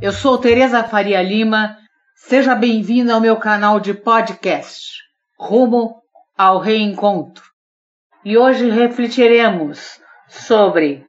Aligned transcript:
eu 0.00 0.12
sou 0.12 0.38
Tereza 0.38 0.84
Faria 0.84 1.20
Lima. 1.20 1.76
Seja 2.14 2.54
bem-vinda 2.54 3.14
ao 3.14 3.20
meu 3.20 3.36
canal 3.36 3.80
de 3.80 3.94
podcast 3.94 4.92
Rumo 5.36 5.96
ao 6.36 6.60
Reencontro. 6.60 7.42
E 8.24 8.38
hoje 8.38 8.70
refletiremos 8.70 9.98
sobre 10.28 11.04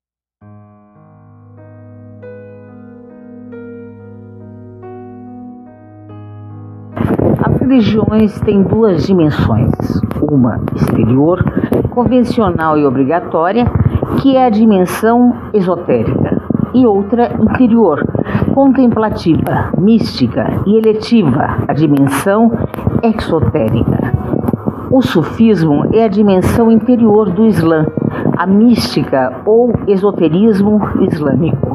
religiões 7.70 8.40
têm 8.42 8.64
duas 8.64 9.06
dimensões: 9.06 9.72
uma 10.20 10.60
exterior, 10.76 11.40
convencional 11.92 12.76
e 12.80 12.84
obrigatória, 12.84 13.66
que 14.20 14.36
é 14.36 14.48
a 14.48 14.50
dimensão 14.50 15.36
esotérica, 15.54 16.42
e 16.74 16.88
outra 16.88 17.32
interior, 17.40 18.04
contemplativa, 18.56 19.72
mística 19.78 20.62
e 20.66 20.78
eletiva, 20.78 21.58
a 21.68 21.74
dimensão 21.74 22.52
exotérica. 23.04 24.14
O 24.90 25.04
sufismo 25.04 25.86
é 25.94 26.06
a 26.06 26.08
dimensão 26.08 26.72
interior 26.72 27.30
do 27.30 27.46
Islã, 27.46 27.86
a 28.36 28.48
mística 28.48 29.32
ou 29.46 29.72
esoterismo 29.88 30.82
islâmico. 31.02 31.69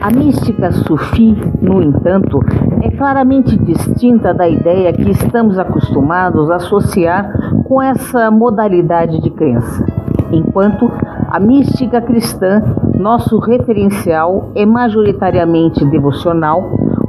A 0.00 0.10
mística 0.10 0.70
sufi, 0.72 1.36
no 1.60 1.82
entanto, 1.82 2.40
é 2.82 2.90
claramente 2.90 3.56
distinta 3.56 4.34
da 4.34 4.48
ideia 4.48 4.92
que 4.92 5.10
estamos 5.10 5.58
acostumados 5.58 6.50
a 6.50 6.56
associar 6.56 7.32
com 7.64 7.80
essa 7.80 8.30
modalidade 8.30 9.20
de 9.20 9.30
crença. 9.30 9.84
Enquanto 10.30 10.90
a 11.30 11.40
mística 11.40 12.00
cristã, 12.00 12.62
nosso 12.98 13.38
referencial, 13.38 14.50
é 14.54 14.66
majoritariamente 14.66 15.84
devocional, 15.86 16.62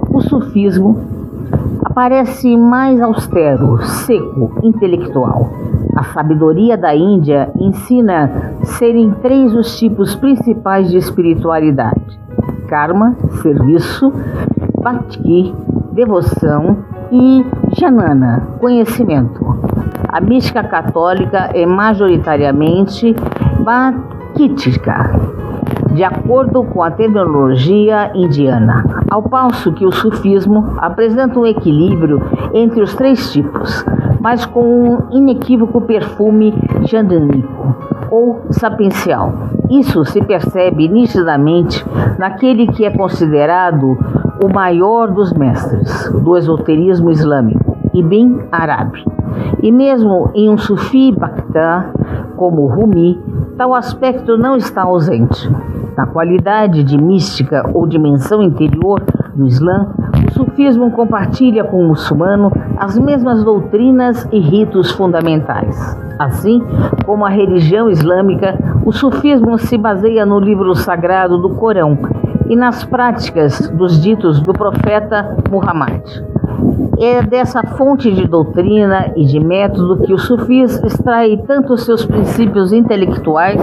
o 0.10 0.22
sufismo 0.22 0.98
aparece 1.84 2.56
mais 2.56 3.02
austero, 3.02 3.82
seco, 3.84 4.52
intelectual. 4.64 5.50
A 5.96 6.04
sabedoria 6.04 6.78
da 6.78 6.96
Índia 6.96 7.52
ensina 7.60 8.54
serem 8.64 9.12
três 9.22 9.54
os 9.54 9.78
tipos 9.78 10.16
principais 10.16 10.90
de 10.90 10.98
espiritualidade: 10.98 12.20
karma, 12.72 13.18
serviço, 13.42 14.14
bhakti, 14.82 15.54
devoção 15.92 16.78
e 17.12 17.46
janana, 17.78 18.48
conhecimento. 18.62 19.46
A 20.08 20.22
mística 20.22 20.64
católica 20.64 21.50
é 21.54 21.66
majoritariamente 21.66 23.14
bhaktítica, 23.60 25.20
de 25.94 26.02
acordo 26.02 26.64
com 26.64 26.82
a 26.82 26.90
terminologia 26.90 28.10
indiana, 28.16 28.86
ao 29.10 29.24
passo 29.24 29.74
que 29.74 29.86
o 29.86 29.92
sufismo 29.92 30.76
apresenta 30.78 31.38
um 31.38 31.46
equilíbrio 31.46 32.22
entre 32.54 32.82
os 32.82 32.96
três 32.96 33.34
tipos, 33.34 33.86
mas 34.22 34.46
com 34.46 34.64
um 34.64 34.98
inequívoco 35.12 35.82
perfume 35.82 36.54
jandânico 36.86 37.76
ou 38.10 38.44
sapiencial. 38.50 39.61
Isso 39.72 40.04
se 40.04 40.22
percebe 40.22 40.90
nitidamente 40.90 41.86
naquele 42.20 42.68
que 42.68 42.84
é 42.84 42.92
considerado 42.92 43.98
o 44.44 44.54
maior 44.54 45.10
dos 45.10 45.32
mestres 45.32 46.12
do 46.12 46.36
esoterismo 46.36 47.10
islâmico, 47.10 47.78
Ibn 47.94 48.48
Arabi. 48.52 49.06
E 49.64 49.72
mesmo 49.72 50.30
em 50.36 50.50
um 50.50 50.58
sufi 50.58 51.14
bactã 51.14 51.86
como 52.36 52.68
Rumi, 52.68 53.18
tal 53.58 53.74
aspecto 53.74 54.38
não 54.38 54.58
está 54.58 54.82
ausente. 54.82 55.50
Na 55.96 56.06
qualidade 56.06 56.84
de 56.84 56.98
mística 56.98 57.64
ou 57.74 57.88
dimensão 57.88 58.42
interior 58.42 59.02
do 59.34 59.46
Islã, 59.46 59.88
o 60.28 60.32
sufismo 60.32 60.92
compartilha 60.92 61.64
com 61.64 61.84
o 61.84 61.88
muçulmano 61.88 62.52
as 62.78 62.98
mesmas 62.98 63.44
doutrinas 63.44 64.28
e 64.32 64.40
ritos 64.40 64.92
fundamentais. 64.92 65.76
Assim 66.20 66.62
como 67.06 67.26
a 67.26 67.30
religião 67.30 67.90
islâmica, 67.90 68.58
o 68.86 68.92
sufismo 68.92 69.58
se 69.58 69.78
baseia 69.78 70.26
no 70.26 70.40
livro 70.40 70.76
sagrado 70.76 71.38
do 71.38 71.56
Corão 71.56 71.98
e 72.48 72.56
nas 72.56 72.84
práticas 72.84 73.70
dos 73.70 74.02
ditos 74.02 74.40
do 74.42 74.54
profeta 74.54 75.38
Muhammad. 75.50 76.04
É 77.00 77.22
dessa 77.24 77.64
fonte 77.64 78.12
de 78.12 78.28
doutrina 78.28 79.12
e 79.16 79.26
de 79.26 79.40
método 79.40 80.04
que 80.06 80.14
o 80.14 80.20
sufis 80.20 80.82
extrai 80.84 81.38
tanto 81.48 81.78
seus 81.78 82.06
princípios 82.06 82.72
intelectuais 82.72 83.60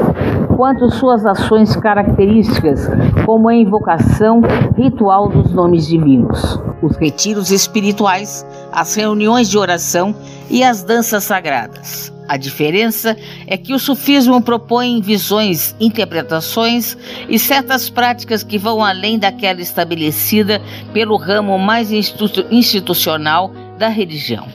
quanto 0.57 0.91
suas 0.91 1.25
ações 1.25 1.77
características, 1.77 2.91
como 3.25 3.49
a 3.49 3.55
invocação 3.55 4.41
ritual 4.77 5.29
dos 5.29 5.53
nomes 5.53 5.87
divinos, 5.87 6.61
os 6.83 6.97
retiros 6.97 7.53
espirituais, 7.53 8.45
as 8.73 8.93
reuniões 8.97 9.49
de 9.49 9.57
oração 9.57 10.13
e 10.51 10.63
as 10.63 10.83
danças 10.83 11.25
sagradas. 11.25 12.13
A 12.29 12.37
diferença 12.37 13.17
é 13.47 13.57
que 13.57 13.73
o 13.73 13.79
sufismo 13.79 14.43
propõe 14.43 15.01
visões, 15.01 15.75
interpretações 15.81 16.97
e 17.27 17.39
certas 17.39 17.89
práticas 17.89 18.43
que 18.43 18.59
vão 18.59 18.85
além 18.85 19.19
daquela 19.19 19.63
estabelecida 19.63 20.61
pelo 20.93 21.17
ramo 21.17 21.59
mais 21.59 21.91
institucional 21.91 23.51
da 23.79 23.89
religião. 23.89 24.47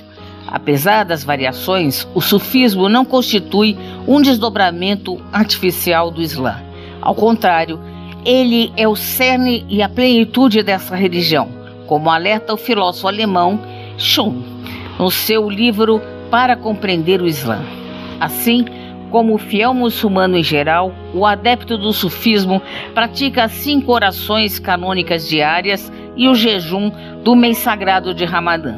Apesar 0.46 1.04
das 1.04 1.24
variações, 1.24 2.08
o 2.14 2.22
sufismo 2.22 2.88
não 2.88 3.04
constitui 3.04 3.76
um 4.08 4.22
desdobramento 4.22 5.20
artificial 5.34 6.12
do 6.12 6.22
Islã. 6.22 6.62
Ao 7.02 7.16
contrário, 7.16 7.80
ele 8.24 8.72
é 8.78 8.88
o 8.88 8.96
cerne 8.96 9.66
e 9.68 9.82
a 9.82 9.90
plenitude 9.90 10.62
dessa 10.62 10.96
religião, 10.96 11.50
como 11.88 12.12
alerta 12.12 12.54
o 12.54 12.58
filósofo 12.58 13.08
alemão 13.08 13.60
Schum 13.98 14.53
no 14.98 15.10
seu 15.10 15.50
livro 15.50 16.02
para 16.30 16.56
compreender 16.56 17.22
o 17.22 17.28
Islã. 17.28 17.62
Assim, 18.20 18.66
como 19.10 19.36
o 19.36 19.38
fiel 19.38 19.74
muçulmano 19.74 20.36
em 20.36 20.44
geral, 20.44 20.92
o 21.14 21.26
adepto 21.26 21.78
do 21.78 21.94
sufismo 21.94 22.62
pratica 22.94 23.44
as 23.44 23.52
cinco 23.52 23.92
orações 23.92 24.58
canônicas 24.58 25.28
diárias 25.28 25.92
e 26.16 26.28
o 26.28 26.34
jejum 26.34 26.92
do 27.24 27.36
mês 27.36 27.58
sagrado 27.60 28.14
de 28.14 28.26
Ramadã. 28.26 28.76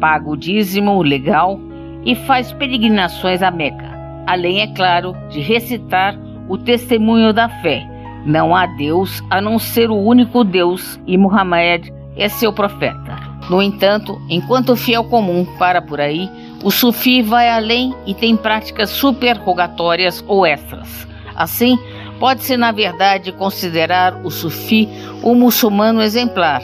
Paga 0.00 0.28
o 0.28 0.36
dízimo 0.36 1.00
legal 1.02 1.58
e 2.04 2.14
faz 2.14 2.52
peregrinações 2.52 3.42
a 3.42 3.50
Meca, 3.50 3.90
além, 4.26 4.60
é 4.60 4.66
claro, 4.66 5.16
de 5.30 5.40
recitar 5.40 6.14
o 6.48 6.58
testemunho 6.58 7.32
da 7.32 7.48
fé. 7.48 7.88
Não 8.26 8.54
há 8.54 8.66
Deus 8.66 9.22
a 9.30 9.40
não 9.40 9.58
ser 9.58 9.90
o 9.90 9.96
único 9.96 10.44
Deus 10.44 11.00
e 11.06 11.16
Muhammad 11.16 11.88
é 12.16 12.28
seu 12.28 12.52
profeta. 12.52 13.03
No 13.48 13.60
entanto, 13.60 14.20
enquanto 14.28 14.70
o 14.72 14.76
fiel 14.76 15.04
comum 15.04 15.44
para 15.58 15.82
por 15.82 16.00
aí, 16.00 16.30
o 16.62 16.70
sufi 16.70 17.20
vai 17.20 17.48
além 17.50 17.94
e 18.06 18.14
tem 18.14 18.36
práticas 18.36 18.90
superrogatórias 18.90 20.24
ou 20.26 20.46
extras. 20.46 21.06
Assim, 21.36 21.78
pode-se, 22.18 22.56
na 22.56 22.72
verdade, 22.72 23.32
considerar 23.32 24.24
o 24.24 24.30
sufi 24.30 24.88
um 25.22 25.34
muçulmano 25.34 26.00
exemplar, 26.00 26.62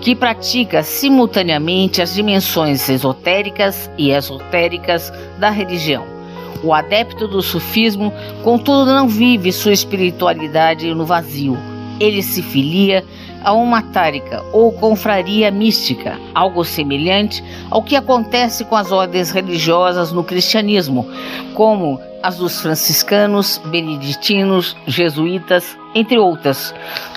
que 0.00 0.14
pratica 0.14 0.82
simultaneamente 0.82 2.00
as 2.00 2.14
dimensões 2.14 2.88
esotéricas 2.88 3.90
e 3.98 4.10
esotéricas 4.10 5.12
da 5.38 5.50
religião. 5.50 6.04
O 6.62 6.72
adepto 6.72 7.26
do 7.26 7.42
sufismo, 7.42 8.12
contudo, 8.44 8.86
não 8.86 9.08
vive 9.08 9.50
sua 9.50 9.72
espiritualidade 9.72 10.94
no 10.94 11.04
vazio. 11.04 11.58
Ele 11.98 12.22
se 12.22 12.42
filia 12.42 13.04
a 13.42 13.52
uma 13.52 13.82
tárica 13.82 14.42
ou 14.52 14.72
confraria 14.72 15.50
mística, 15.50 16.18
algo 16.34 16.64
semelhante 16.64 17.42
ao 17.70 17.82
que 17.82 17.96
acontece 17.96 18.64
com 18.64 18.76
as 18.76 18.92
ordens 18.92 19.30
religiosas 19.30 20.12
no 20.12 20.24
cristianismo, 20.24 21.06
como 21.54 22.00
as 22.22 22.36
dos 22.36 22.60
franciscanos, 22.60 23.60
beneditinos, 23.66 24.76
jesuítas, 24.86 25.76
entre 25.94 26.18
outras, 26.18 26.74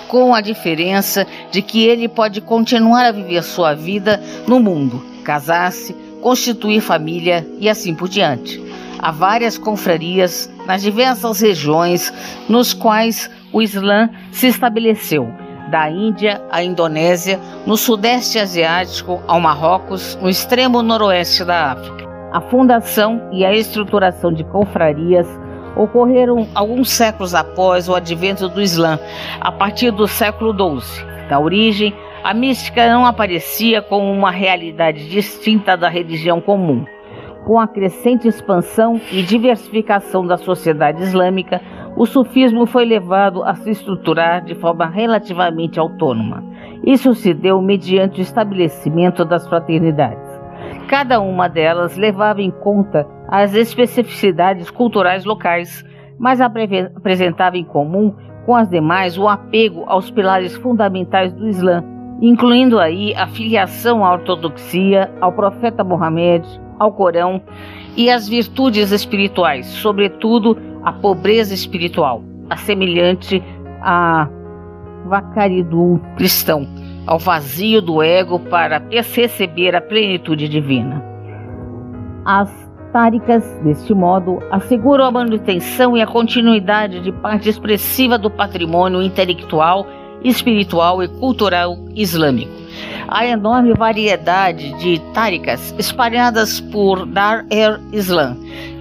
com 0.07 0.33
a 0.33 0.41
diferença 0.41 1.27
de 1.51 1.61
que 1.61 1.83
ele 1.83 2.07
pode 2.07 2.39
continuar 2.39 3.05
a 3.05 3.11
viver 3.11 3.43
sua 3.43 3.73
vida 3.73 4.21
no 4.47 4.59
mundo, 4.59 5.03
casar-se, 5.23 5.93
constituir 6.21 6.81
família 6.81 7.45
e 7.59 7.67
assim 7.67 7.93
por 7.93 8.07
diante. 8.07 8.63
Há 8.99 9.11
várias 9.11 9.57
confrarias 9.57 10.49
nas 10.65 10.81
diversas 10.81 11.41
regiões 11.41 12.13
nos 12.47 12.73
quais 12.73 13.29
o 13.51 13.61
Islã 13.61 14.09
se 14.31 14.47
estabeleceu 14.47 15.42
da 15.73 15.89
Índia 15.89 16.39
à 16.51 16.63
Indonésia, 16.63 17.39
no 17.65 17.75
Sudeste 17.75 18.37
Asiático 18.37 19.23
ao 19.27 19.41
Marrocos, 19.41 20.15
no 20.21 20.29
extremo 20.29 20.83
noroeste 20.83 21.43
da 21.43 21.71
África. 21.71 22.07
A 22.31 22.39
fundação 22.41 23.27
e 23.31 23.43
a 23.43 23.51
estruturação 23.51 24.31
de 24.31 24.43
confrarias 24.43 25.27
ocorreram 25.75 26.47
alguns 26.53 26.91
séculos 26.91 27.33
após 27.33 27.89
o 27.89 27.95
advento 27.95 28.47
do 28.47 28.61
Islã, 28.61 28.99
a 29.41 29.51
partir 29.51 29.89
do 29.89 30.07
século 30.07 30.53
XII. 30.53 31.07
Na 31.27 31.39
origem, 31.39 31.91
a 32.23 32.35
mística 32.35 32.87
não 32.87 33.03
aparecia 33.03 33.81
como 33.81 34.11
uma 34.11 34.29
realidade 34.29 35.09
distinta 35.09 35.75
da 35.75 35.89
religião 35.89 36.39
comum. 36.39 36.85
Com 37.45 37.59
a 37.59 37.67
crescente 37.67 38.27
expansão 38.27 38.99
e 39.11 39.21
diversificação 39.21 40.25
da 40.25 40.37
sociedade 40.37 41.03
islâmica, 41.03 41.61
o 41.97 42.05
sufismo 42.05 42.65
foi 42.65 42.85
levado 42.85 43.43
a 43.43 43.53
se 43.53 43.69
estruturar 43.69 44.43
de 44.45 44.55
forma 44.55 44.85
relativamente 44.85 45.77
autônoma. 45.77 46.41
Isso 46.85 47.13
se 47.13 47.33
deu 47.33 47.61
mediante 47.61 48.19
o 48.19 48.21
estabelecimento 48.21 49.25
das 49.25 49.47
fraternidades. 49.47 50.41
Cada 50.87 51.19
uma 51.19 51.49
delas 51.49 51.97
levava 51.97 52.41
em 52.41 52.49
conta 52.49 53.05
as 53.27 53.53
especificidades 53.53 54.71
culturais 54.71 55.25
locais, 55.25 55.85
mas 56.17 56.39
apresentava 56.39 57.57
em 57.57 57.63
comum 57.65 58.15
com 58.45 58.55
as 58.55 58.69
demais 58.69 59.17
o 59.17 59.27
apego 59.27 59.83
aos 59.87 60.09
pilares 60.09 60.55
fundamentais 60.55 61.33
do 61.33 61.47
Islã, 61.47 61.83
incluindo 62.21 62.79
aí 62.79 63.13
a 63.15 63.27
filiação 63.27 64.05
à 64.05 64.13
ortodoxia, 64.13 65.11
ao 65.19 65.33
profeta 65.33 65.83
Mohammed, 65.83 66.45
ao 66.83 66.91
Corão 66.91 67.41
e 67.95 68.09
às 68.09 68.27
virtudes 68.27 68.91
espirituais, 68.91 69.65
sobretudo 69.67 70.57
a 70.83 70.91
pobreza 70.91 71.53
espiritual, 71.53 72.23
a 73.81 74.27
vacaridu 75.05 76.01
cristão, 76.15 76.67
ao 77.05 77.19
vazio 77.19 77.81
do 77.81 78.01
ego 78.01 78.39
para 78.39 78.81
receber 78.89 79.75
a 79.75 79.81
plenitude 79.81 80.47
divina. 80.47 81.03
As 82.25 82.49
táricas, 82.91 83.43
deste 83.63 83.93
modo, 83.93 84.39
asseguram 84.51 85.05
a 85.05 85.11
manutenção 85.11 85.97
e 85.97 86.01
a 86.01 86.07
continuidade 86.07 86.99
de 87.01 87.11
parte 87.11 87.49
expressiva 87.49 88.17
do 88.17 88.29
patrimônio 88.29 89.01
intelectual, 89.01 89.85
espiritual 90.23 91.03
e 91.03 91.07
cultural 91.07 91.75
islâmico. 91.95 92.62
A 93.13 93.27
enorme 93.27 93.75
variedade 93.75 94.73
de 94.79 94.99
táricas 95.13 95.71
espalhadas 95.77 96.59
por 96.59 97.05
Dar 97.05 97.45
er 97.51 97.79
Islam 97.91 98.35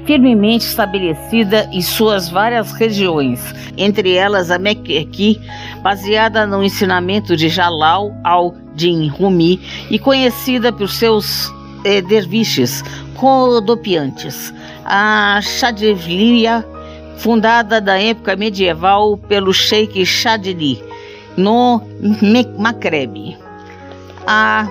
firmemente 0.07 0.65
estabelecida 0.65 1.69
em 1.71 1.83
suas 1.83 2.31
várias 2.31 2.73
regiões, 2.73 3.55
entre 3.77 4.15
elas 4.15 4.51
a 4.51 4.59
Mequequi, 4.59 5.39
baseada 5.83 6.47
no 6.47 6.65
ensinamento 6.65 7.37
de 7.37 7.51
Jalal 7.51 8.11
al-Din 8.25 9.09
Rumi 9.09 9.61
e 9.91 9.99
conhecida 9.99 10.73
por 10.73 10.89
seus 10.89 11.53
eh, 11.85 12.01
derviches 12.01 12.83
codopiantes. 13.17 14.53
A 14.87 15.41
Shadivliya, 15.43 16.65
fundada 17.19 17.83
na 17.83 17.99
época 17.99 18.35
medieval 18.35 19.19
pelo 19.29 19.53
Sheikh 19.53 20.07
Shadili, 20.07 20.83
no 21.37 21.83
Macrebe. 22.59 23.42
A 24.27 24.69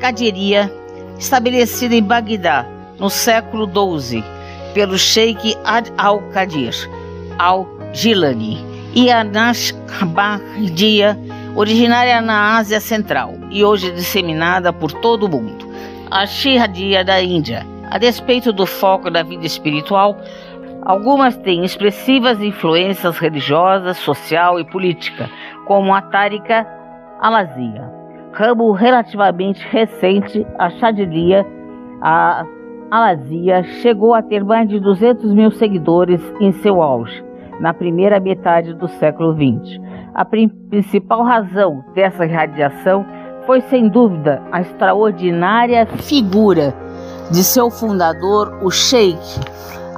Cadiria, 0.00 0.72
estabelecida 1.18 1.94
em 1.94 2.02
Bagdá 2.02 2.66
no 2.98 3.10
século 3.10 3.66
XII 3.66 4.22
pelo 4.74 4.98
Sheikh 4.98 5.56
Ad 5.64 5.92
al-Qadir 5.96 6.74
al-Gilani 7.38 8.64
e 8.94 9.10
a 9.10 9.24
Nashbandia, 9.24 11.18
originária 11.54 12.20
na 12.20 12.56
Ásia 12.56 12.80
Central 12.80 13.34
e 13.50 13.64
hoje 13.64 13.90
disseminada 13.92 14.72
por 14.72 14.92
todo 14.92 15.24
o 15.24 15.28
mundo. 15.28 15.66
A 16.10 16.26
Shihadia 16.26 17.04
da 17.04 17.20
Índia, 17.20 17.66
a 17.90 17.98
despeito 17.98 18.52
do 18.52 18.66
foco 18.66 19.10
da 19.10 19.22
vida 19.22 19.44
espiritual, 19.44 20.16
algumas 20.82 21.36
têm 21.38 21.64
expressivas 21.64 22.40
influências 22.40 23.18
religiosas, 23.18 23.96
social 23.96 24.60
e 24.60 24.64
política, 24.64 25.28
como 25.66 25.94
a 25.94 26.00
Tárika 26.00 26.66
Alazia. 27.20 27.95
Ramo 28.38 28.70
relativamente 28.72 29.66
recente, 29.70 30.46
a 30.58 30.68
Shadilia, 30.68 31.46
a 32.02 32.44
Alazia 32.90 33.62
chegou 33.80 34.12
a 34.12 34.20
ter 34.20 34.44
mais 34.44 34.68
de 34.68 34.78
200 34.78 35.32
mil 35.32 35.50
seguidores 35.52 36.20
em 36.38 36.52
seu 36.52 36.82
auge, 36.82 37.24
na 37.58 37.72
primeira 37.72 38.20
metade 38.20 38.74
do 38.74 38.88
século 38.88 39.32
XX. 39.32 39.80
A 40.14 40.22
principal 40.22 41.22
razão 41.22 41.82
dessa 41.94 42.26
irradiação 42.26 43.06
foi, 43.46 43.62
sem 43.62 43.88
dúvida, 43.88 44.42
a 44.52 44.60
extraordinária 44.60 45.86
figura 45.86 46.74
de 47.30 47.42
seu 47.42 47.70
fundador, 47.70 48.58
o 48.62 48.70
Sheikh 48.70 49.40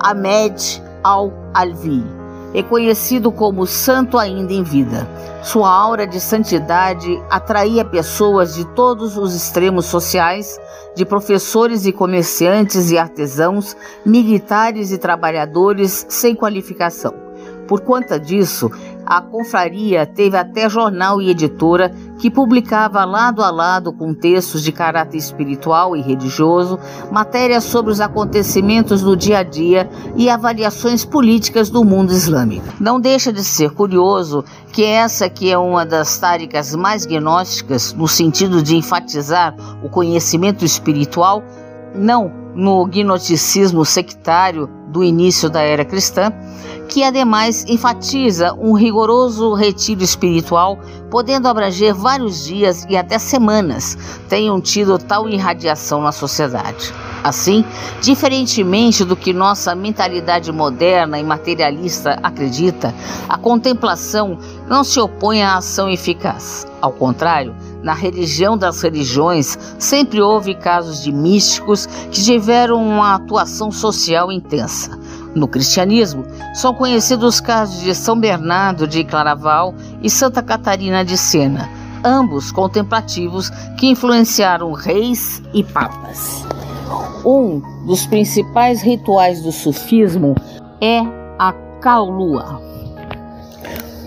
Ahmed 0.05 0.81
Al-Alvi, 1.02 2.05
reconhecido 2.52 3.30
como 3.30 3.66
santo 3.66 4.18
ainda 4.18 4.52
em 4.52 4.62
vida. 4.62 5.08
Sua 5.42 5.70
aura 5.70 6.06
de 6.06 6.20
santidade 6.20 7.20
atraía 7.30 7.84
pessoas 7.84 8.54
de 8.54 8.64
todos 8.74 9.16
os 9.16 9.34
extremos 9.34 9.86
sociais, 9.86 10.58
de 10.94 11.04
professores 11.04 11.86
e 11.86 11.92
comerciantes 11.92 12.90
e 12.90 12.98
artesãos, 12.98 13.76
militares 14.04 14.90
e 14.90 14.98
trabalhadores 14.98 16.06
sem 16.08 16.34
qualificação. 16.34 17.27
Por 17.68 17.80
conta 17.82 18.18
disso, 18.18 18.70
a 19.04 19.20
confraria 19.20 20.06
teve 20.06 20.38
até 20.38 20.70
jornal 20.70 21.20
e 21.20 21.28
editora 21.30 21.92
que 22.18 22.30
publicava 22.30 23.04
lado 23.04 23.42
a 23.42 23.50
lado 23.50 23.92
com 23.92 24.14
textos 24.14 24.62
de 24.62 24.72
caráter 24.72 25.18
espiritual 25.18 25.94
e 25.94 26.00
religioso, 26.00 26.78
matérias 27.12 27.64
sobre 27.64 27.92
os 27.92 28.00
acontecimentos 28.00 29.02
do 29.02 29.14
dia 29.14 29.38
a 29.38 29.42
dia 29.42 29.88
e 30.16 30.30
avaliações 30.30 31.04
políticas 31.04 31.68
do 31.68 31.84
mundo 31.84 32.10
islâmico. 32.12 32.66
Não 32.80 32.98
deixa 32.98 33.30
de 33.30 33.44
ser 33.44 33.70
curioso 33.70 34.42
que 34.72 34.82
essa 34.82 35.28
que 35.28 35.50
é 35.50 35.58
uma 35.58 35.84
das 35.84 36.18
táricas 36.18 36.74
mais 36.74 37.04
gnósticas 37.04 37.92
no 37.92 38.08
sentido 38.08 38.62
de 38.62 38.76
enfatizar 38.76 39.54
o 39.82 39.90
conhecimento 39.90 40.64
espiritual, 40.64 41.42
não 41.94 42.38
no 42.54 42.86
gnosticismo 42.86 43.84
sectário 43.84 44.68
do 44.88 45.04
início 45.04 45.50
da 45.50 45.60
era 45.60 45.84
cristã, 45.84 46.32
que 46.88 47.04
ademais 47.04 47.64
enfatiza 47.68 48.54
um 48.54 48.72
rigoroso 48.72 49.52
retiro 49.52 50.02
espiritual, 50.02 50.78
podendo 51.10 51.46
abranger 51.46 51.94
vários 51.94 52.44
dias 52.44 52.86
e 52.88 52.96
até 52.96 53.18
semanas, 53.18 53.96
tenham 54.28 54.60
tido 54.60 54.98
tal 54.98 55.28
irradiação 55.28 56.00
na 56.00 56.12
sociedade. 56.12 56.92
Assim, 57.22 57.64
diferentemente 58.00 59.04
do 59.04 59.16
que 59.16 59.32
nossa 59.32 59.74
mentalidade 59.74 60.50
moderna 60.50 61.18
e 61.18 61.22
materialista 61.22 62.18
acredita, 62.22 62.94
a 63.28 63.36
contemplação 63.36 64.38
não 64.66 64.82
se 64.82 64.98
opõe 64.98 65.42
à 65.42 65.56
ação 65.56 65.90
eficaz. 65.90 66.66
Ao 66.80 66.92
contrário, 66.92 67.54
na 67.82 67.94
religião 67.94 68.56
das 68.56 68.82
religiões, 68.82 69.58
sempre 69.78 70.20
houve 70.20 70.54
casos 70.54 71.02
de 71.02 71.12
místicos 71.12 71.86
que 71.86 72.22
tiveram 72.22 72.82
uma 72.82 73.14
atuação 73.14 73.70
social 73.70 74.32
intensa. 74.32 74.99
No 75.35 75.47
cristianismo, 75.47 76.25
são 76.54 76.75
conhecidos 76.75 77.35
os 77.35 77.40
casos 77.40 77.80
de 77.82 77.94
São 77.94 78.18
Bernardo 78.18 78.87
de 78.87 79.04
Claraval 79.04 79.75
e 80.02 80.11
Santa 80.11 80.42
Catarina 80.42 81.04
de 81.04 81.16
Sena, 81.16 81.68
ambos 82.04 82.50
contemplativos 82.50 83.50
que 83.78 83.87
influenciaram 83.87 84.73
reis 84.73 85.42
e 85.54 85.62
papas. 85.62 86.44
Um 87.25 87.61
dos 87.87 88.06
principais 88.06 88.80
rituais 88.80 89.42
do 89.42 89.52
sufismo 89.52 90.35
é 90.80 91.00
a 91.38 91.52
Kaulua, 91.80 92.61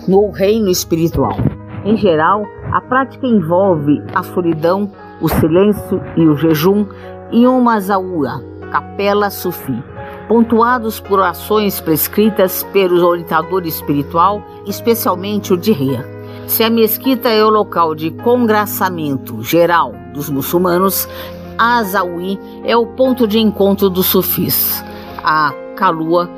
no 0.06 0.30
reino 0.30 0.68
espiritual. 0.68 1.36
Em 1.84 1.96
geral, 1.96 2.44
a 2.72 2.80
prática 2.80 3.26
envolve 3.26 4.02
a 4.14 4.22
solidão, 4.22 4.90
o 5.20 5.28
silêncio 5.28 6.02
e 6.16 6.26
o 6.26 6.36
jejum 6.36 6.86
em 7.30 7.46
uma 7.46 7.78
zaua, 7.80 8.42
capela 8.70 9.30
sufi 9.30 9.92
pontuados 10.28 10.98
por 10.98 11.20
ações 11.20 11.78
prescritas 11.78 12.62
pelo 12.72 13.06
orientador 13.06 13.66
espiritual, 13.66 14.42
especialmente 14.66 15.52
o 15.52 15.58
de 15.58 15.72
Ria. 15.72 16.08
Se 16.46 16.62
a 16.62 16.70
mesquita 16.70 17.28
é 17.28 17.44
o 17.44 17.50
local 17.50 17.94
de 17.94 18.10
congraçamento 18.10 19.42
geral 19.42 19.92
dos 20.14 20.30
muçulmanos, 20.30 21.06
a 21.58 21.78
Azawi 21.78 22.38
é 22.64 22.74
o 22.74 22.86
ponto 22.86 23.26
de 23.26 23.38
encontro 23.38 23.90
dos 23.90 24.06
sufis. 24.06 24.82
A 25.22 25.52
Kalua 25.76 26.30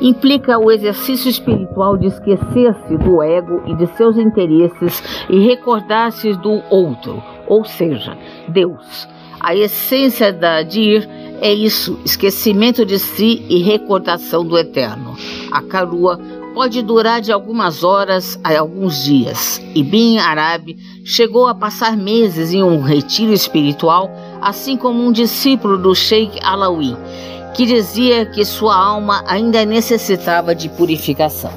implica 0.00 0.58
o 0.58 0.70
exercício 0.70 1.28
espiritual 1.28 1.96
de 1.96 2.06
esquecer-se 2.06 2.96
do 2.98 3.22
ego 3.22 3.62
e 3.66 3.74
de 3.74 3.86
seus 3.96 4.16
interesses 4.16 5.02
e 5.28 5.38
recordar-se 5.40 6.32
do 6.34 6.62
outro, 6.70 7.22
ou 7.46 7.64
seja, 7.64 8.16
Deus. 8.48 9.08
A 9.38 9.54
essência 9.54 10.32
da 10.32 10.62
Dir 10.62 11.08
é 11.40 11.52
isso, 11.52 11.98
esquecimento 12.04 12.84
de 12.84 12.98
si 12.98 13.44
e 13.48 13.62
recordação 13.62 14.44
do 14.44 14.58
eterno. 14.58 15.16
A 15.50 15.62
carua 15.62 16.20
pode 16.52 16.82
durar 16.82 17.20
de 17.20 17.32
algumas 17.32 17.82
horas 17.82 18.38
a 18.44 18.58
alguns 18.58 19.04
dias. 19.04 19.62
Ibn 19.74 20.18
Arabi 20.18 20.76
chegou 21.04 21.46
a 21.46 21.54
passar 21.54 21.96
meses 21.96 22.52
em 22.52 22.62
um 22.62 22.82
retiro 22.82 23.32
espiritual, 23.32 24.10
assim 24.40 24.76
como 24.76 25.02
um 25.02 25.12
discípulo 25.12 25.78
do 25.78 25.94
Sheikh 25.94 26.38
Alawi, 26.42 26.96
que 27.54 27.66
dizia 27.66 28.26
que 28.26 28.44
sua 28.44 28.76
alma 28.76 29.22
ainda 29.26 29.64
necessitava 29.64 30.54
de 30.54 30.68
purificação. 30.68 31.52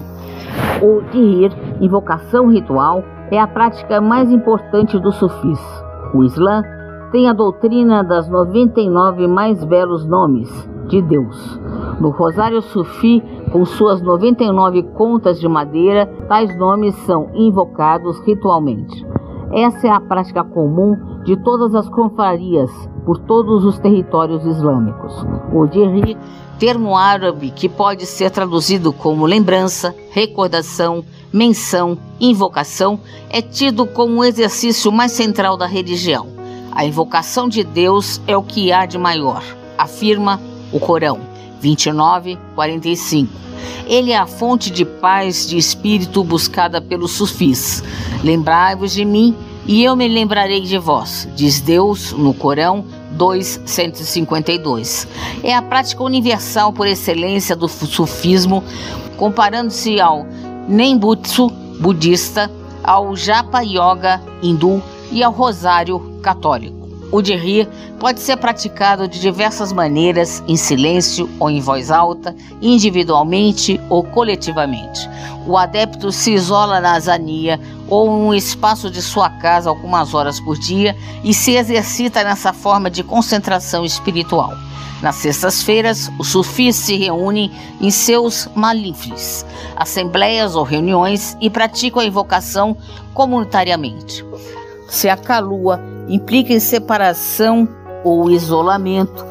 O 0.81 1.01
Dihir, 1.11 1.51
invocação 1.79 2.51
ritual, 2.51 3.03
é 3.31 3.39
a 3.39 3.47
prática 3.47 4.01
mais 4.01 4.31
importante 4.31 4.99
do 4.99 5.11
sufis. 5.11 5.59
O 6.13 6.23
Islã 6.23 6.61
tem 7.11 7.29
a 7.29 7.33
doutrina 7.33 8.03
das 8.03 8.27
99 8.27 9.27
mais 9.27 9.63
belos 9.63 10.05
nomes, 10.05 10.49
de 10.87 11.01
Deus. 11.01 11.59
No 11.99 12.09
Rosário 12.09 12.61
Sufi, 12.61 13.21
com 13.51 13.63
suas 13.65 14.01
99 14.01 14.83
contas 14.95 15.39
de 15.39 15.47
madeira, 15.47 16.07
tais 16.27 16.55
nomes 16.57 16.95
são 17.05 17.29
invocados 17.33 18.19
ritualmente. 18.25 19.05
Essa 19.55 19.87
é 19.87 19.89
a 19.91 19.99
prática 19.99 20.43
comum 20.43 20.97
de 21.23 21.37
todas 21.37 21.75
as 21.75 21.87
confrarias 21.87 22.71
por 23.05 23.19
todos 23.19 23.63
os 23.63 23.77
territórios 23.77 24.43
islâmicos. 24.45 25.13
O 25.53 25.67
termo 26.57 26.97
árabe 26.97 27.51
que 27.51 27.69
pode 27.69 28.05
ser 28.07 28.31
traduzido 28.31 28.91
como 28.91 29.27
lembrança, 29.27 29.93
recordação, 30.11 31.03
menção, 31.31 31.97
invocação, 32.19 32.99
é 33.29 33.41
tido 33.41 33.85
como 33.85 34.21
o 34.21 34.23
exercício 34.23 34.91
mais 34.91 35.11
central 35.11 35.55
da 35.55 35.67
religião. 35.67 36.27
A 36.71 36.83
invocação 36.83 37.47
de 37.47 37.63
Deus 37.63 38.19
é 38.25 38.35
o 38.35 38.41
que 38.41 38.71
há 38.71 38.87
de 38.87 38.97
maior, 38.97 39.43
afirma 39.77 40.39
o 40.71 40.79
Corão 40.79 41.19
29, 41.63 42.37
45. 42.55 43.42
Ele 43.87 44.11
é 44.11 44.17
a 44.17 44.25
fonte 44.25 44.69
de 44.69 44.85
paz 44.85 45.47
de 45.47 45.57
espírito 45.57 46.23
buscada 46.23 46.81
pelos 46.81 47.11
sufis. 47.11 47.83
Lembrai-vos 48.23 48.93
de 48.93 49.05
mim 49.05 49.35
e 49.65 49.83
eu 49.83 49.95
me 49.95 50.07
lembrarei 50.07 50.61
de 50.61 50.77
vós, 50.77 51.27
diz 51.35 51.61
Deus 51.61 52.11
no 52.11 52.33
Corão 52.33 52.85
2:152. 53.17 55.07
É 55.43 55.55
a 55.55 55.61
prática 55.61 56.03
universal 56.03 56.73
por 56.73 56.87
excelência 56.87 57.55
do 57.55 57.67
sufismo, 57.67 58.63
comparando-se 59.17 59.99
ao 59.99 60.25
Nembutsu 60.67 61.49
budista, 61.79 62.51
ao 62.83 63.15
Japa 63.15 63.61
Yoga 63.61 64.21
hindu 64.41 64.81
e 65.11 65.23
ao 65.23 65.31
Rosário 65.31 66.19
católico. 66.21 66.82
O 67.13 67.21
de 67.21 67.35
rir 67.35 67.69
pode 67.99 68.19
ser 68.19 68.37
praticado 68.37 69.07
de 69.07 69.19
diversas 69.19 69.71
maneiras, 69.71 70.43
em 70.47 70.55
silêncio 70.55 71.29
ou 71.39 71.47
em 71.47 71.61
voz 71.61 71.91
alta, 71.91 72.35
individualmente 72.59 73.79
ou 73.87 74.03
coletivamente. 74.03 75.07
O 75.45 75.55
adepto 75.55 76.11
se 76.11 76.33
isola 76.33 76.81
na 76.81 76.95
azania 76.95 77.59
ou 77.87 78.07
em 78.07 78.29
um 78.29 78.33
espaço 78.33 78.89
de 78.89 78.99
sua 78.99 79.29
casa 79.29 79.69
algumas 79.69 80.15
horas 80.15 80.39
por 80.39 80.57
dia 80.57 80.97
e 81.23 81.35
se 81.35 81.51
exercita 81.51 82.23
nessa 82.23 82.51
forma 82.51 82.89
de 82.89 83.03
concentração 83.03 83.85
espiritual. 83.85 84.51
Nas 84.99 85.17
sextas-feiras, 85.17 86.11
os 86.17 86.29
sufis 86.29 86.75
se 86.75 86.97
reúnem 86.97 87.51
em 87.79 87.91
seus 87.91 88.49
malifres, 88.55 89.45
assembleias 89.75 90.55
ou 90.55 90.63
reuniões 90.63 91.37
e 91.39 91.47
praticam 91.47 92.01
a 92.01 92.05
invocação 92.05 92.75
comunitariamente. 93.13 94.25
Se 94.87 95.09
a 95.09 95.17
calua 95.17 95.79
implica 96.07 96.53
em 96.53 96.59
separação 96.59 97.67
ou 98.03 98.29
isolamento. 98.29 99.25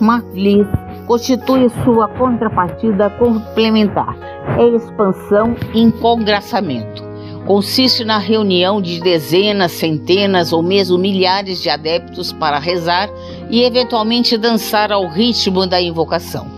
Maflis 0.00 0.66
constitui 1.06 1.68
sua 1.84 2.08
contrapartida 2.08 3.10
complementar. 3.10 4.16
É 4.58 4.68
expansão 4.68 5.56
em 5.74 5.90
congraçamento. 5.90 7.02
Consiste 7.46 8.04
na 8.04 8.18
reunião 8.18 8.80
de 8.80 9.00
dezenas, 9.00 9.72
centenas 9.72 10.52
ou 10.52 10.62
mesmo 10.62 10.98
milhares 10.98 11.62
de 11.62 11.70
adeptos 11.70 12.30
para 12.30 12.58
rezar 12.58 13.08
e 13.48 13.62
eventualmente 13.62 14.36
dançar 14.36 14.92
ao 14.92 15.08
ritmo 15.08 15.66
da 15.66 15.80
invocação. 15.80 16.57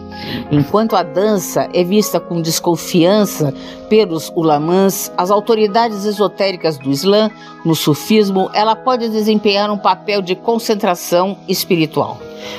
Enquanto 0.50 0.96
a 0.96 1.02
dança 1.02 1.68
é 1.72 1.84
vista 1.84 2.18
com 2.18 2.40
desconfiança 2.40 3.54
pelos 3.88 4.32
ulamãs, 4.34 5.12
as 5.16 5.30
autoridades 5.30 6.04
esotéricas 6.04 6.78
do 6.78 6.90
Islã, 6.90 7.30
no 7.64 7.74
sufismo, 7.74 8.50
ela 8.52 8.74
pode 8.74 9.08
desempenhar 9.08 9.70
um 9.70 9.78
papel 9.78 10.20
de 10.22 10.34
concentração 10.34 11.38
espiritual. 11.48 12.18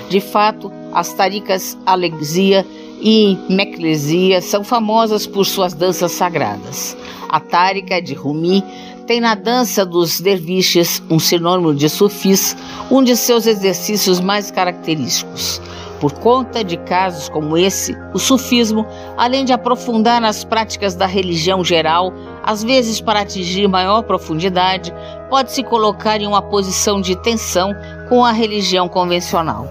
De 0.10 0.20
fato, 0.20 0.72
as 0.94 1.14
taricas 1.14 1.78
Alexia 1.86 2.66
e 3.02 3.38
Meclesia 3.50 4.42
são 4.42 4.64
famosas 4.64 5.26
por 5.26 5.46
suas 5.46 5.74
danças 5.74 6.12
sagradas. 6.12 6.96
A 7.28 7.40
tárica 7.40 8.02
de 8.02 8.14
Rumi 8.14 8.64
tem 9.08 9.20
na 9.20 9.36
dança 9.36 9.86
dos 9.86 10.22
derviches, 10.22 11.02
um 11.10 11.20
sinônimo 11.20 11.74
de 11.74 11.90
sufis, 11.90 12.56
um 12.90 13.04
de 13.04 13.18
seus 13.18 13.48
exercícios 13.48 14.20
mais 14.20 14.52
característicos. 14.52 15.60
Por 16.02 16.14
conta 16.14 16.64
de 16.64 16.78
casos 16.78 17.30
como 17.30 17.56
esse, 17.56 17.96
o 18.12 18.18
sufismo, 18.18 18.88
além 19.16 19.46
de 19.46 19.54
aprofundar 19.54 20.20
nas 20.20 20.44
práticas 20.44 20.96
da 20.96 21.06
religião 21.06 21.64
geral, 21.64 22.12
às 22.42 22.64
vezes 22.64 23.00
para 23.00 23.22
atingir 23.22 23.68
maior 23.68 24.02
profundidade, 24.02 24.92
pode 25.30 25.52
se 25.52 25.62
colocar 25.62 26.20
em 26.20 26.26
uma 26.26 26.42
posição 26.42 27.00
de 27.00 27.16
tensão 27.16 27.76
com 28.10 28.26
a 28.26 28.32
religião 28.32 28.90
convencional. 28.90 29.68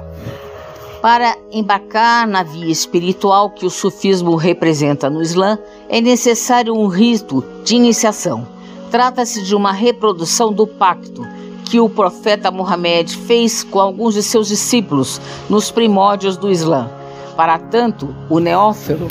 Para 1.02 1.36
embarcar 1.50 2.28
na 2.28 2.44
via 2.44 2.70
espiritual 2.70 3.50
que 3.50 3.66
o 3.66 3.70
sufismo 3.70 4.36
representa 4.36 5.10
no 5.10 5.20
Islã, 5.20 5.58
é 5.88 6.00
necessário 6.00 6.72
um 6.72 6.86
rito 6.86 7.44
de 7.64 7.74
iniciação. 7.74 8.46
Trata-se 8.88 9.42
de 9.42 9.56
uma 9.56 9.72
reprodução 9.72 10.52
do 10.52 10.64
pacto 10.64 11.26
que 11.64 11.80
o 11.80 11.88
profeta 11.88 12.50
Muhammad 12.50 13.08
fez 13.26 13.62
com 13.62 13.80
alguns 13.80 14.14
de 14.14 14.22
seus 14.22 14.48
discípulos 14.48 15.20
nos 15.48 15.70
primórdios 15.70 16.36
do 16.36 16.50
Islã. 16.50 16.90
Para 17.36 17.58
tanto, 17.58 18.14
o 18.28 18.38
neófilo 18.38 19.08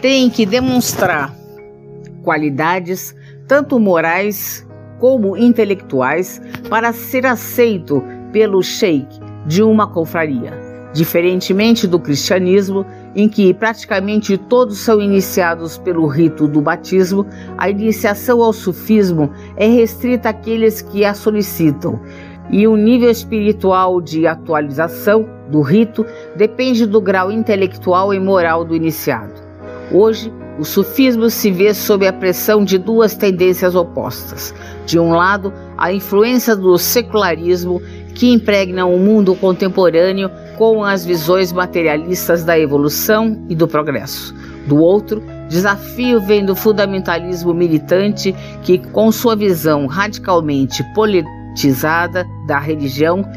tem 0.00 0.30
que 0.30 0.46
demonstrar 0.46 1.34
qualidades 2.22 3.14
tanto 3.48 3.78
morais 3.78 4.66
como 4.98 5.36
intelectuais 5.36 6.40
para 6.68 6.92
ser 6.92 7.26
aceito 7.26 8.02
pelo 8.32 8.62
sheikh 8.62 9.08
de 9.46 9.62
uma 9.62 9.86
confraria. 9.86 10.52
Diferentemente 10.92 11.86
do 11.86 11.98
cristianismo, 11.98 12.86
em 13.14 13.28
que 13.28 13.52
praticamente 13.52 14.36
todos 14.36 14.78
são 14.78 15.00
iniciados 15.00 15.78
pelo 15.78 16.06
rito 16.06 16.48
do 16.48 16.60
batismo, 16.60 17.26
a 17.58 17.68
iniciação 17.68 18.42
ao 18.42 18.52
sufismo 18.52 19.30
é 19.56 19.66
restrita 19.66 20.30
àqueles 20.30 20.80
que 20.80 21.04
a 21.04 21.14
solicitam, 21.14 22.00
e 22.50 22.66
o 22.66 22.76
nível 22.76 23.10
espiritual 23.10 24.00
de 24.00 24.26
atualização 24.26 25.28
do 25.48 25.60
rito 25.60 26.04
depende 26.36 26.86
do 26.86 27.00
grau 27.00 27.30
intelectual 27.30 28.12
e 28.12 28.20
moral 28.20 28.64
do 28.64 28.74
iniciado. 28.74 29.34
Hoje, 29.90 30.32
o 30.58 30.64
sufismo 30.64 31.30
se 31.30 31.50
vê 31.50 31.72
sob 31.72 32.06
a 32.06 32.12
pressão 32.12 32.64
de 32.64 32.76
duas 32.76 33.16
tendências 33.16 33.74
opostas. 33.74 34.54
De 34.84 34.98
um 34.98 35.10
lado, 35.12 35.52
a 35.78 35.92
influência 35.92 36.54
do 36.54 36.76
secularismo 36.76 37.80
que 38.22 38.32
impregna 38.32 38.86
o 38.86 39.00
mundo 39.00 39.34
contemporâneo 39.34 40.30
com 40.56 40.84
as 40.84 41.04
visões 41.04 41.50
materialistas 41.50 42.44
da 42.44 42.56
evolução 42.56 43.44
e 43.48 43.54
do 43.56 43.66
progresso. 43.66 44.32
Do 44.68 44.76
outro, 44.76 45.20
desafio 45.48 46.20
vem 46.20 46.46
do 46.46 46.54
fundamentalismo 46.54 47.52
militante 47.52 48.32
que, 48.62 48.78
com 48.78 49.10
sua 49.10 49.34
visão 49.34 49.88
radicalmente 49.88 50.84
politizada 50.94 52.24
da 52.46 52.60
religião, 52.60 53.28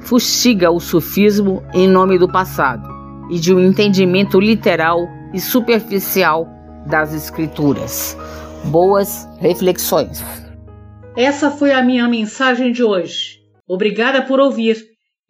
fustiga 0.00 0.70
o 0.70 0.78
sufismo 0.78 1.62
em 1.72 1.88
nome 1.88 2.18
do 2.18 2.30
passado 2.30 2.86
e 3.30 3.38
de 3.38 3.54
um 3.54 3.64
entendimento 3.64 4.38
literal 4.38 5.08
e 5.32 5.40
superficial 5.40 6.46
das 6.84 7.14
escrituras. 7.14 8.14
Boas 8.64 9.26
reflexões. 9.38 10.22
Essa 11.16 11.50
foi 11.50 11.72
a 11.72 11.82
minha 11.82 12.06
mensagem 12.06 12.72
de 12.72 12.84
hoje. 12.84 13.42
Obrigada 13.66 14.22
por 14.22 14.38
ouvir. 14.40 14.76